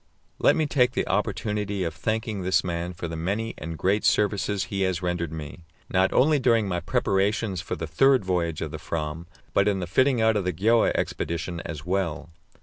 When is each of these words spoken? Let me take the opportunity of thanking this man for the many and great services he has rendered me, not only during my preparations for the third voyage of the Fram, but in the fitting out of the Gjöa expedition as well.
Let 0.39 0.55
me 0.55 0.65
take 0.65 0.93
the 0.93 1.07
opportunity 1.07 1.83
of 1.83 1.93
thanking 1.93 2.41
this 2.41 2.63
man 2.63 2.91
for 2.93 3.07
the 3.07 3.15
many 3.15 3.53
and 3.59 3.77
great 3.77 4.03
services 4.03 4.63
he 4.63 4.81
has 4.81 5.03
rendered 5.03 5.31
me, 5.31 5.59
not 5.91 6.11
only 6.11 6.39
during 6.39 6.67
my 6.67 6.79
preparations 6.79 7.61
for 7.61 7.75
the 7.75 7.85
third 7.85 8.25
voyage 8.25 8.61
of 8.61 8.71
the 8.71 8.79
Fram, 8.79 9.27
but 9.53 9.67
in 9.67 9.79
the 9.79 9.85
fitting 9.85 10.19
out 10.19 10.35
of 10.35 10.43
the 10.43 10.53
Gjöa 10.53 10.91
expedition 10.95 11.59
as 11.65 11.85
well. 11.85 12.31